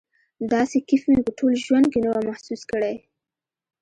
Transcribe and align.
داسې 0.53 0.77
کيف 0.87 1.03
مې 1.11 1.19
په 1.25 1.31
ټول 1.37 1.53
ژوند 1.65 1.85
کښې 1.91 1.99
نه 2.05 2.09
و 2.13 2.25
محسوس 2.29 2.61
کړى. 2.71 2.93